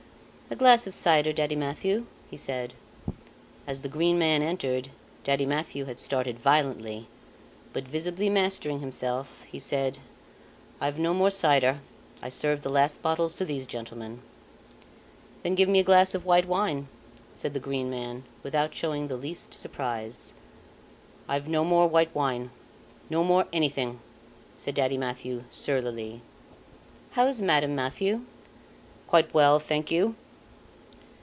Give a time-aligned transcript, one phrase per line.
[0.49, 2.73] "A glass of cider, Daddy Mathieu," he said.
[3.65, 4.89] As the Green Man entered,
[5.23, 7.07] Daddy Mathieu had started violently;
[7.71, 9.99] but visibly mastering himself he said:
[10.81, 11.79] "I've no more cider;
[12.21, 14.23] I served the last bottles to these gentlemen."
[15.41, 16.89] "Then give me a glass of white wine,"
[17.33, 20.33] said the Green Man, without showing the least surprise.
[21.29, 22.51] "I've no more white wine
[23.09, 24.01] no more anything,"
[24.57, 26.19] said Daddy Mathieu, surlily.
[27.11, 28.25] "How is Madame Mathieu?"
[29.07, 30.15] "Quite well, thank you."